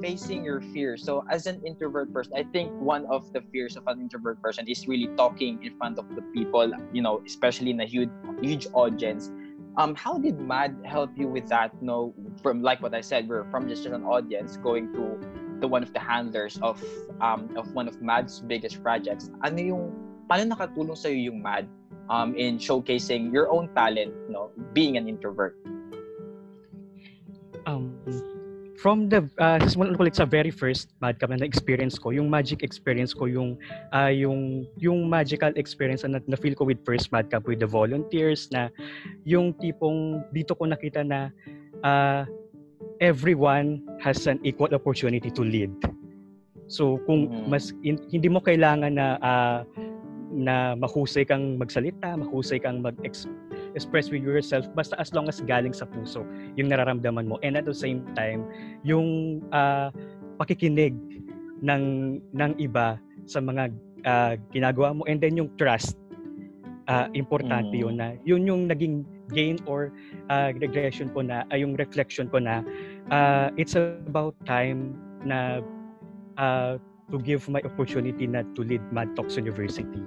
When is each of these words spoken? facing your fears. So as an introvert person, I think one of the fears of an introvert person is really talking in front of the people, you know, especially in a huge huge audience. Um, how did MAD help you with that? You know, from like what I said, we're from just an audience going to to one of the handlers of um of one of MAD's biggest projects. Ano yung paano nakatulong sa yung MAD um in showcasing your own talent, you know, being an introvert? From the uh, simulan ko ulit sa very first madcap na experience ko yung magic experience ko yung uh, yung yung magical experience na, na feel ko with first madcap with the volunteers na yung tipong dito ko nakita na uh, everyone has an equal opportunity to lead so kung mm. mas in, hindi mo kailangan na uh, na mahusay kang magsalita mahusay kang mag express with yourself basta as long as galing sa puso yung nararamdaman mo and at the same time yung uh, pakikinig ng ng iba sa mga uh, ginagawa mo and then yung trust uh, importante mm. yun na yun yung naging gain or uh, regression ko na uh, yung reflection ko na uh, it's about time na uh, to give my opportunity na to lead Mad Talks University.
facing 0.00 0.44
your 0.44 0.60
fears. 0.60 1.04
So 1.04 1.24
as 1.30 1.46
an 1.46 1.60
introvert 1.64 2.12
person, 2.12 2.32
I 2.36 2.44
think 2.44 2.72
one 2.80 3.06
of 3.06 3.32
the 3.32 3.40
fears 3.52 3.76
of 3.76 3.86
an 3.86 4.00
introvert 4.00 4.40
person 4.42 4.66
is 4.68 4.88
really 4.88 5.08
talking 5.16 5.62
in 5.62 5.76
front 5.76 5.98
of 5.98 6.08
the 6.14 6.22
people, 6.34 6.72
you 6.92 7.02
know, 7.02 7.22
especially 7.26 7.70
in 7.70 7.80
a 7.80 7.86
huge 7.86 8.10
huge 8.40 8.66
audience. 8.72 9.30
Um, 9.76 9.94
how 9.94 10.18
did 10.18 10.40
MAD 10.40 10.82
help 10.84 11.10
you 11.16 11.28
with 11.28 11.46
that? 11.48 11.70
You 11.80 11.86
know, 11.86 12.14
from 12.42 12.62
like 12.62 12.82
what 12.82 12.94
I 12.94 13.00
said, 13.00 13.28
we're 13.28 13.48
from 13.50 13.68
just 13.68 13.86
an 13.86 14.04
audience 14.04 14.56
going 14.56 14.92
to 14.94 15.20
to 15.60 15.68
one 15.68 15.82
of 15.82 15.92
the 15.92 16.00
handlers 16.00 16.58
of 16.62 16.82
um 17.20 17.52
of 17.56 17.72
one 17.72 17.86
of 17.86 18.00
MAD's 18.02 18.40
biggest 18.40 18.82
projects. 18.82 19.30
Ano 19.44 19.60
yung 19.60 19.84
paano 20.26 20.56
nakatulong 20.56 20.96
sa 20.96 21.08
yung 21.08 21.42
MAD 21.42 21.68
um 22.10 22.34
in 22.34 22.58
showcasing 22.58 23.32
your 23.32 23.52
own 23.52 23.68
talent, 23.76 24.10
you 24.26 24.32
know, 24.32 24.50
being 24.72 24.96
an 24.96 25.06
introvert? 25.06 25.56
From 28.80 29.12
the 29.12 29.20
uh, 29.36 29.60
simulan 29.68 29.92
ko 29.92 30.08
ulit 30.08 30.16
sa 30.16 30.24
very 30.24 30.48
first 30.48 30.96
madcap 31.04 31.28
na 31.28 31.44
experience 31.44 32.00
ko 32.00 32.16
yung 32.16 32.32
magic 32.32 32.64
experience 32.64 33.12
ko 33.12 33.28
yung 33.28 33.60
uh, 33.92 34.08
yung 34.08 34.64
yung 34.80 35.04
magical 35.04 35.52
experience 35.60 36.00
na, 36.00 36.16
na 36.24 36.36
feel 36.40 36.56
ko 36.56 36.64
with 36.64 36.80
first 36.80 37.12
madcap 37.12 37.44
with 37.44 37.60
the 37.60 37.68
volunteers 37.68 38.48
na 38.48 38.72
yung 39.28 39.52
tipong 39.60 40.24
dito 40.32 40.56
ko 40.56 40.64
nakita 40.64 41.04
na 41.04 41.28
uh, 41.84 42.24
everyone 43.04 43.84
has 44.00 44.24
an 44.24 44.40
equal 44.48 44.72
opportunity 44.72 45.28
to 45.28 45.44
lead 45.44 45.70
so 46.64 46.96
kung 47.04 47.28
mm. 47.28 47.52
mas 47.52 47.76
in, 47.84 48.00
hindi 48.08 48.32
mo 48.32 48.40
kailangan 48.40 48.96
na 48.96 49.20
uh, 49.20 49.60
na 50.32 50.72
mahusay 50.72 51.28
kang 51.28 51.60
magsalita 51.60 52.16
mahusay 52.16 52.56
kang 52.56 52.80
mag 52.80 52.96
express 53.74 54.10
with 54.10 54.22
yourself 54.22 54.66
basta 54.74 54.94
as 54.98 55.12
long 55.14 55.28
as 55.28 55.40
galing 55.44 55.74
sa 55.74 55.86
puso 55.86 56.26
yung 56.54 56.70
nararamdaman 56.70 57.26
mo 57.26 57.36
and 57.42 57.56
at 57.56 57.64
the 57.64 57.74
same 57.74 58.02
time 58.18 58.44
yung 58.82 59.40
uh, 59.54 59.92
pakikinig 60.40 60.96
ng 61.60 62.18
ng 62.32 62.52
iba 62.56 62.96
sa 63.28 63.38
mga 63.38 63.70
uh, 64.08 64.34
ginagawa 64.50 64.96
mo 64.96 65.02
and 65.06 65.20
then 65.20 65.36
yung 65.36 65.50
trust 65.60 66.00
uh, 66.88 67.06
importante 67.12 67.76
mm. 67.76 67.82
yun 67.84 67.94
na 67.96 68.16
yun 68.24 68.42
yung 68.48 68.62
naging 68.66 69.04
gain 69.30 69.56
or 69.64 69.94
uh, 70.28 70.50
regression 70.58 71.08
ko 71.14 71.22
na 71.22 71.46
uh, 71.52 71.58
yung 71.58 71.78
reflection 71.78 72.26
ko 72.26 72.42
na 72.42 72.64
uh, 73.14 73.48
it's 73.54 73.78
about 73.78 74.34
time 74.44 74.98
na 75.22 75.62
uh, 76.40 76.80
to 77.10 77.18
give 77.18 77.46
my 77.50 77.60
opportunity 77.62 78.26
na 78.26 78.42
to 78.54 78.62
lead 78.62 78.82
Mad 78.94 79.14
Talks 79.18 79.36
University. 79.36 80.00